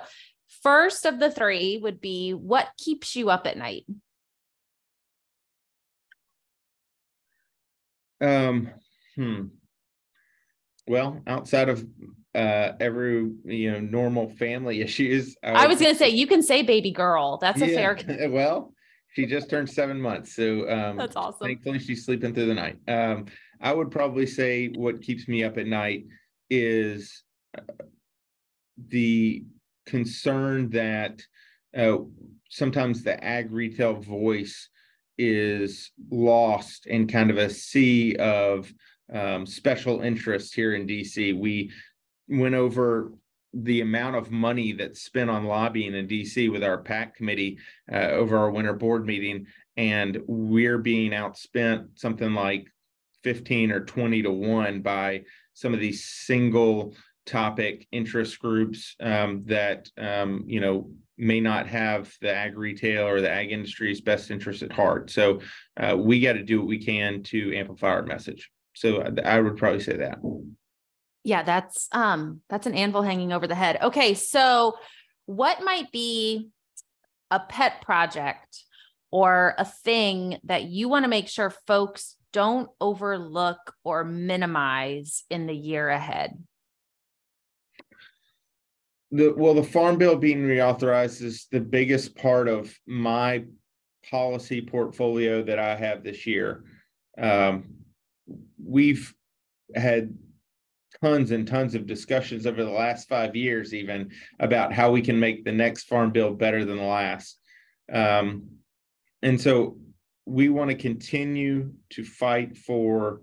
first 0.64 1.06
of 1.06 1.20
the 1.20 1.30
three 1.30 1.78
would 1.78 2.02
be 2.02 2.32
what 2.32 2.70
keeps 2.78 3.16
you 3.16 3.30
up 3.30 3.46
at 3.46 3.58
night? 3.58 3.86
Um, 8.20 8.70
Hmm. 9.16 9.46
Well, 10.88 11.22
outside 11.28 11.70
of 11.70 11.86
uh 12.34 12.72
every 12.80 13.30
you 13.44 13.72
know 13.72 13.80
normal 13.80 14.30
family 14.38 14.82
issues, 14.88 15.36
I, 15.44 15.66
I 15.66 15.68
was 15.68 15.80
gonna 15.80 15.96
say 15.96 16.10
you 16.10 16.28
can 16.28 16.42
say 16.42 16.64
baby 16.64 16.92
girl. 16.92 17.38
That's 17.38 17.62
a 17.62 17.68
yeah, 17.68 17.96
fair. 17.96 18.30
well, 18.30 18.74
she 19.14 19.26
just 19.26 19.50
turned 19.50 19.70
seven 19.70 20.00
months, 20.00 20.36
so 20.36 20.70
um, 20.70 20.98
that's 20.98 21.16
awesome. 21.16 21.48
Thankfully, 21.48 21.80
she's 21.80 22.06
sleeping 22.06 22.34
through 22.34 22.48
the 22.48 22.54
night. 22.54 22.78
Um, 22.88 23.26
I 23.60 23.74
would 23.74 23.92
probably 23.92 24.26
say 24.26 24.70
what 24.70 25.02
keeps 25.02 25.28
me 25.28 25.44
up 25.44 25.58
at 25.58 25.68
night 25.68 26.06
is 26.50 27.24
uh, 27.58 27.62
the 28.88 29.44
concern 29.86 30.70
that 30.70 31.22
uh, 31.78 31.98
sometimes 32.50 33.04
the 33.04 33.22
ag 33.24 33.52
retail 33.52 33.94
voice 33.94 34.70
is 35.18 35.92
lost 36.10 36.88
in 36.88 37.08
kind 37.08 37.30
of 37.30 37.38
a 37.38 37.50
sea 37.50 38.16
of 38.16 38.74
um, 39.12 39.46
special 39.46 40.02
interest 40.02 40.54
here 40.56 40.76
in 40.76 40.88
DC. 40.88 41.38
We 41.38 41.72
went 42.28 42.56
over 42.56 43.14
the 43.54 43.82
amount 43.82 44.16
of 44.16 44.32
money 44.32 44.72
that's 44.72 45.02
spent 45.02 45.30
on 45.30 45.46
lobbying 45.46 45.94
in 45.94 46.08
DC 46.08 46.52
with 46.52 46.64
our 46.64 46.78
PAC 46.78 47.16
committee 47.16 47.58
uh, 47.92 48.12
over 48.12 48.38
our 48.38 48.50
winter 48.50 48.74
board 48.74 49.06
meeting, 49.06 49.46
and 49.76 50.22
we're 50.28 50.78
being 50.78 51.12
outspent 51.12 51.88
something 51.96 52.34
like 52.34 52.68
15 53.24 53.72
or 53.72 53.82
20 53.82 54.24
to 54.24 54.32
1 54.32 54.82
by 54.82 55.24
some 55.54 55.74
of 55.74 55.80
these 55.80 56.06
single 56.06 56.96
topic 57.26 57.88
interest 57.92 58.40
groups 58.40 58.96
um, 59.00 59.44
that 59.46 59.90
um, 59.98 60.44
you 60.48 60.60
know 60.60 60.90
may 61.18 61.40
not 61.40 61.68
have 61.68 62.12
the 62.22 62.34
ag 62.34 62.58
retail 62.58 63.06
or 63.06 63.22
the 63.22 63.30
ag 63.30 63.52
industry's 63.52 64.02
best 64.02 64.32
interest 64.32 64.64
at 64.64 64.72
heart 64.72 65.12
so 65.12 65.40
uh, 65.78 65.96
we 65.96 66.20
got 66.20 66.34
to 66.34 66.44
do 66.44 66.60
what 66.60 66.68
we 66.68 66.84
can 66.84 67.22
to 67.22 67.56
amplify 67.56 67.90
our 67.90 68.04
message 68.04 68.50
so 68.74 69.04
I 69.24 69.40
would 69.40 69.58
probably 69.58 69.82
say 69.82 69.98
that. 69.98 70.20
Yeah, 71.24 71.44
that's 71.44 71.88
um 71.92 72.42
that's 72.50 72.68
an 72.68 72.74
anvil 72.74 73.04
hanging 73.04 73.32
over 73.32 73.48
the 73.48 73.56
head. 73.56 73.78
Okay, 73.82 74.14
so 74.14 74.76
what 75.26 75.64
might 75.64 75.92
be 75.92 76.50
a 77.30 77.40
pet 77.40 77.82
project 77.82 78.64
or 79.12 79.56
a 79.58 79.66
thing 79.66 80.40
that 80.46 80.64
you 80.64 80.90
want 80.90 81.04
to 81.04 81.10
make 81.10 81.28
sure 81.28 81.50
folks 81.68 82.16
don't 82.34 82.70
overlook 82.80 83.74
or 83.84 84.04
minimize 84.04 85.24
in 85.30 85.48
the 85.48 85.56
year 85.56 85.90
ahead? 85.90 86.38
The 89.12 89.34
well, 89.36 89.54
the 89.54 89.64
farm 89.64 89.98
bill 89.98 90.16
being 90.16 90.44
reauthorized 90.44 91.22
is 91.22 91.48
the 91.52 91.60
biggest 91.60 92.16
part 92.16 92.48
of 92.48 92.74
my 92.88 93.44
policy 94.10 94.62
portfolio 94.62 95.44
that 95.44 95.60
I 95.60 95.76
have 95.76 96.04
this 96.04 96.26
year. 96.26 96.64
Um, 97.18 97.81
we've 98.64 99.14
had 99.76 100.14
tons 101.04 101.32
and 101.32 101.48
tons 101.48 101.76
of 101.76 101.88
discussions 101.88 102.46
over 102.46 102.64
the 102.64 102.70
last 102.70 103.08
five 103.08 103.36
years, 103.36 103.74
even 103.74 104.12
about 104.40 104.74
how 104.74 104.92
we 104.92 105.02
can 105.02 105.20
make 105.20 105.44
the 105.44 105.52
next 105.52 105.84
farm 105.84 106.12
bill 106.12 106.34
better 106.34 106.66
than 106.66 106.78
the 106.78 106.84
last. 106.84 107.40
Um, 107.92 108.48
and 109.22 109.40
so 109.40 109.78
we 110.26 110.50
want 110.50 110.70
to 110.70 110.76
continue 110.76 111.74
to 111.92 112.04
fight 112.04 112.58
for 112.58 113.22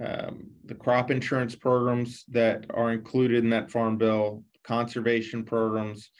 um, 0.00 0.48
the 0.64 0.74
crop 0.74 1.10
insurance 1.10 1.54
programs 1.54 2.24
that 2.28 2.66
are 2.70 2.92
included 2.92 3.44
in 3.44 3.50
that 3.50 3.70
farm 3.70 3.98
bill, 3.98 4.42
conservation 4.64 5.44
programs. 5.44 6.10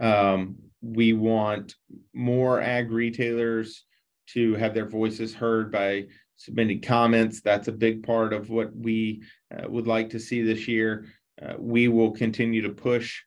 Um, 0.00 0.56
we 0.80 1.12
want 1.12 1.74
more 2.14 2.60
ag 2.60 2.90
retailers 2.90 3.84
to 4.28 4.54
have 4.54 4.74
their 4.74 4.88
voices 4.88 5.34
heard 5.34 5.72
by 5.72 6.06
submitted 6.38 6.82
comments. 6.82 7.40
That's 7.40 7.68
a 7.68 7.72
big 7.72 8.04
part 8.04 8.32
of 8.32 8.48
what 8.48 8.74
we 8.74 9.22
uh, 9.54 9.68
would 9.68 9.86
like 9.86 10.10
to 10.10 10.20
see 10.20 10.42
this 10.42 10.66
year. 10.66 11.06
Uh, 11.40 11.54
we 11.58 11.88
will 11.88 12.12
continue 12.12 12.62
to 12.62 12.70
push 12.70 13.20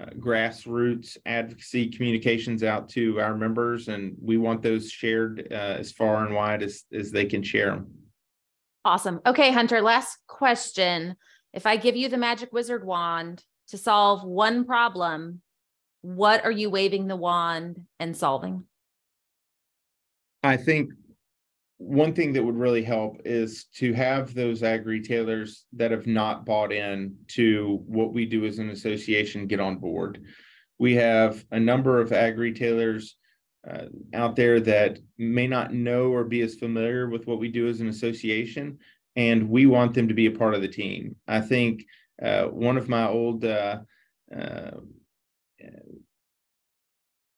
uh, 0.00 0.06
grassroots 0.18 1.16
advocacy 1.26 1.88
communications 1.88 2.62
out 2.62 2.88
to 2.90 3.20
our 3.20 3.36
members, 3.36 3.88
and 3.88 4.16
we 4.20 4.38
want 4.38 4.62
those 4.62 4.90
shared 4.90 5.46
uh, 5.50 5.54
as 5.54 5.92
far 5.92 6.24
and 6.24 6.34
wide 6.34 6.62
as, 6.62 6.84
as 6.92 7.10
they 7.10 7.26
can 7.26 7.42
share 7.42 7.70
them. 7.70 7.92
Awesome. 8.84 9.20
Okay, 9.26 9.52
Hunter, 9.52 9.80
last 9.80 10.18
question. 10.26 11.16
If 11.52 11.66
I 11.66 11.76
give 11.76 11.96
you 11.96 12.08
the 12.08 12.18
magic 12.18 12.52
wizard 12.52 12.84
wand 12.84 13.44
to 13.68 13.78
solve 13.78 14.24
one 14.24 14.64
problem, 14.64 15.40
what 16.02 16.44
are 16.44 16.50
you 16.50 16.70
waving 16.70 17.06
the 17.06 17.16
wand 17.16 17.80
and 17.98 18.16
solving? 18.16 18.64
I 20.42 20.56
think 20.58 20.90
one 21.86 22.14
thing 22.14 22.32
that 22.32 22.42
would 22.42 22.56
really 22.56 22.82
help 22.82 23.20
is 23.26 23.64
to 23.76 23.92
have 23.92 24.32
those 24.32 24.62
ag 24.62 24.86
retailers 24.86 25.66
that 25.74 25.90
have 25.90 26.06
not 26.06 26.46
bought 26.46 26.72
in 26.72 27.14
to 27.28 27.82
what 27.86 28.14
we 28.14 28.24
do 28.24 28.46
as 28.46 28.58
an 28.58 28.70
association 28.70 29.46
get 29.46 29.60
on 29.60 29.76
board. 29.76 30.24
We 30.78 30.94
have 30.94 31.44
a 31.50 31.60
number 31.60 32.00
of 32.00 32.12
ag 32.12 32.38
retailers 32.38 33.16
uh, 33.70 33.86
out 34.14 34.34
there 34.34 34.60
that 34.60 34.98
may 35.18 35.46
not 35.46 35.74
know 35.74 36.10
or 36.10 36.24
be 36.24 36.40
as 36.40 36.54
familiar 36.54 37.08
with 37.08 37.26
what 37.26 37.38
we 37.38 37.48
do 37.48 37.68
as 37.68 37.80
an 37.80 37.88
association, 37.88 38.78
and 39.14 39.50
we 39.50 39.66
want 39.66 39.92
them 39.92 40.08
to 40.08 40.14
be 40.14 40.26
a 40.26 40.30
part 40.30 40.54
of 40.54 40.62
the 40.62 40.68
team. 40.68 41.16
I 41.28 41.42
think 41.42 41.84
uh, 42.22 42.44
one 42.44 42.78
of 42.78 42.88
my 42.88 43.06
old 43.06 43.44
uh, 43.44 43.80
uh 44.34 44.70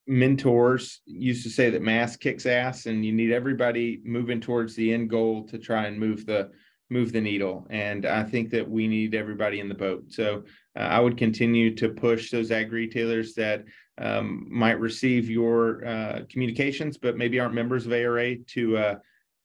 mentors 0.07 1.01
used 1.07 1.43
to 1.43 1.51
say 1.51 1.71
that 1.71 1.83
mass 1.83 2.17
kicks 2.17 2.47
ass 2.47 2.87
and 2.87 3.05
you 3.05 3.13
need 3.13 3.33
everybody 3.33 4.01
moving 4.05 4.41
towards 4.41 4.75
the 4.75 4.93
end 4.93 5.11
goal 5.11 5.47
to 5.49 5.59
try 5.59 5.87
and 5.87 5.99
move 5.99 6.27
the 6.27 6.51
move 6.89 7.13
the 7.13 7.21
needle. 7.21 7.67
And 7.71 8.07
i 8.07 8.23
think 8.23 8.51
that 8.51 8.69
we 8.69 8.87
need 8.87 9.15
everybody 9.15 9.61
in 9.61 9.69
the 9.69 9.75
boat. 9.75 10.05
So 10.09 10.45
uh, 10.77 10.83
i 10.83 11.01
would 11.01 11.17
continue 11.17 11.75
to 11.77 11.89
push 11.89 12.31
those 12.31 12.51
ag 12.51 12.73
retailers 12.73 13.35
that 13.35 13.65
um, 13.99 14.47
might 14.51 14.79
receive 14.79 15.29
your 15.29 15.85
uh, 15.87 16.21
communications 16.31 16.97
but 16.99 17.17
maybe 17.17 17.41
aren't 17.41 17.55
members 17.55 17.87
of 17.87 17.93
ara 17.93 18.37
to 18.37 18.77
uh, 18.77 18.95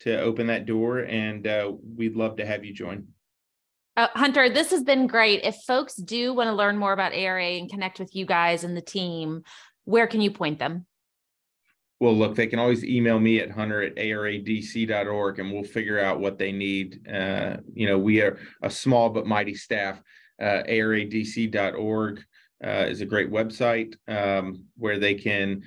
to 0.01 0.19
open 0.19 0.47
that 0.47 0.65
door. 0.65 0.99
And 0.99 1.47
uh, 1.47 1.71
we'd 1.95 2.15
love 2.15 2.37
to 2.37 2.45
have 2.45 2.65
you 2.65 2.73
join. 2.73 3.07
Uh, 3.97 4.07
Hunter, 4.13 4.49
this 4.49 4.71
has 4.71 4.83
been 4.83 5.05
great. 5.05 5.43
If 5.43 5.55
folks 5.67 5.95
do 5.95 6.33
want 6.33 6.47
to 6.47 6.53
learn 6.53 6.77
more 6.77 6.93
about 6.93 7.13
ARA 7.13 7.45
and 7.45 7.69
connect 7.69 7.99
with 7.99 8.15
you 8.15 8.25
guys 8.25 8.63
and 8.63 8.75
the 8.75 8.81
team, 8.81 9.43
where 9.85 10.07
can 10.07 10.21
you 10.21 10.31
point 10.31 10.59
them? 10.59 10.85
Well, 11.99 12.15
look, 12.15 12.35
they 12.35 12.47
can 12.47 12.57
always 12.57 12.83
email 12.83 13.19
me 13.19 13.39
at 13.39 13.51
hunter 13.51 13.83
at 13.83 13.95
aradc.org 13.95 15.39
and 15.39 15.51
we'll 15.51 15.63
figure 15.63 15.99
out 15.99 16.19
what 16.19 16.39
they 16.39 16.51
need. 16.51 17.07
Uh, 17.07 17.57
you 17.73 17.87
know, 17.87 17.99
we 17.99 18.21
are 18.21 18.39
a 18.63 18.71
small 18.71 19.09
but 19.09 19.27
mighty 19.27 19.53
staff. 19.53 20.01
Uh, 20.41 20.63
aradc.org 20.67 22.23
uh, 22.63 22.85
is 22.89 23.01
a 23.01 23.05
great 23.05 23.29
website 23.29 23.95
um, 24.07 24.65
where 24.77 24.97
they 24.97 25.13
can 25.13 25.61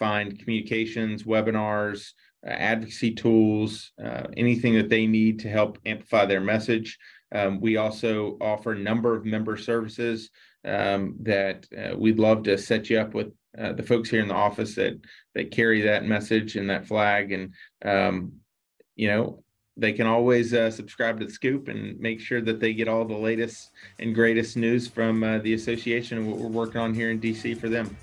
find 0.00 0.38
communications, 0.40 1.22
webinars, 1.22 2.10
advocacy 2.44 3.12
tools, 3.12 3.92
uh, 4.02 4.24
anything 4.36 4.74
that 4.74 4.88
they 4.88 5.06
need 5.06 5.38
to 5.40 5.48
help 5.48 5.78
amplify 5.86 6.24
their 6.24 6.40
message. 6.40 6.98
Um, 7.32 7.60
we 7.60 7.76
also 7.76 8.36
offer 8.40 8.72
a 8.72 8.78
number 8.78 9.14
of 9.14 9.24
member 9.24 9.56
services 9.56 10.30
um, 10.64 11.16
that 11.22 11.66
uh, 11.76 11.96
we'd 11.96 12.18
love 12.18 12.42
to 12.44 12.58
set 12.58 12.90
you 12.90 12.98
up 12.98 13.14
with 13.14 13.32
uh, 13.58 13.72
the 13.72 13.82
folks 13.82 14.08
here 14.08 14.20
in 14.20 14.28
the 14.28 14.34
office 14.34 14.74
that 14.74 14.98
that 15.34 15.50
carry 15.50 15.82
that 15.82 16.04
message 16.04 16.56
and 16.56 16.70
that 16.70 16.86
flag 16.86 17.32
and 17.32 17.54
um, 17.84 18.32
you 18.96 19.08
know 19.08 19.42
they 19.76 19.92
can 19.92 20.06
always 20.06 20.52
uh, 20.54 20.70
subscribe 20.70 21.20
to 21.20 21.26
the 21.26 21.32
scoop 21.32 21.68
and 21.68 21.98
make 22.00 22.20
sure 22.20 22.40
that 22.40 22.58
they 22.58 22.74
get 22.74 22.88
all 22.88 23.04
the 23.04 23.14
latest 23.14 23.70
and 24.00 24.14
greatest 24.14 24.56
news 24.56 24.88
from 24.88 25.22
uh, 25.22 25.38
the 25.38 25.54
association 25.54 26.18
and 26.18 26.28
what 26.28 26.38
we're 26.38 26.48
working 26.48 26.80
on 26.80 26.92
here 26.92 27.10
in 27.10 27.20
dc 27.20 27.58
for 27.58 27.68
them. 27.68 27.96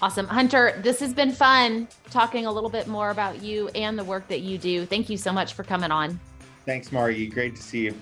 Awesome. 0.00 0.26
Hunter 0.26 0.80
this 0.82 0.98
has 1.00 1.14
been 1.14 1.32
fun 1.32 1.88
talking 2.10 2.46
a 2.46 2.52
little 2.52 2.70
bit 2.70 2.88
more 2.88 3.10
about 3.10 3.42
you 3.42 3.68
and 3.74 3.98
the 3.98 4.04
work 4.04 4.26
that 4.28 4.40
you 4.40 4.58
do. 4.58 4.84
Thank 4.84 5.08
you 5.08 5.16
so 5.16 5.32
much 5.32 5.54
for 5.54 5.62
coming 5.62 5.90
on. 5.90 6.18
Thanks 6.66 6.92
margie. 6.92 7.26
Great 7.26 7.56
to 7.56 7.62
see 7.62 7.84
you. 7.84 7.94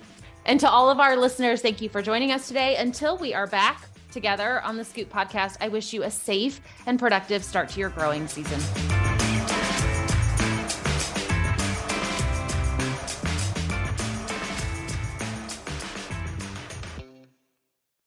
And 0.45 0.59
to 0.59 0.69
all 0.69 0.89
of 0.89 0.99
our 0.99 1.15
listeners 1.15 1.61
thank 1.61 1.81
you 1.81 1.89
for 1.89 2.01
joining 2.01 2.31
us 2.31 2.47
today. 2.47 2.75
Until 2.77 3.17
we 3.17 3.33
are 3.33 3.47
back 3.47 3.90
together 4.11 4.61
on 4.61 4.77
the 4.77 4.85
Scoop 4.85 5.11
podcast. 5.11 5.57
I 5.61 5.69
wish 5.69 5.93
you 5.93 6.03
a 6.03 6.11
safe 6.11 6.61
and 6.85 6.99
productive 6.99 7.43
start 7.43 7.69
to 7.69 7.79
your 7.79 7.89
growing 7.89 8.27
season. 8.27 8.90